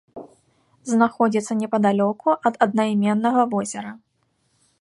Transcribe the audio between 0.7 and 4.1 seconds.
Знаходзіцца непадалёку ад аднайменнага возера.